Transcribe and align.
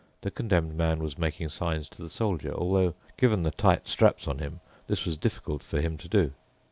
The 0.21 0.31
Condemned 0.31 0.75
Man 0.75 0.97
was 1.03 1.19
making 1.19 1.49
signs 1.49 1.87
to 1.89 2.01
the 2.01 2.09
Soldier, 2.09 2.51
although, 2.55 2.95
given 3.17 3.43
the 3.43 3.51
tight 3.51 3.87
straps 3.87 4.27
on 4.27 4.39
him, 4.39 4.59
this 4.87 5.05
was 5.05 5.15
difficult 5.15 5.61
for 5.61 5.79
him 5.79 5.95
to 5.99 6.07
do. 6.07 6.33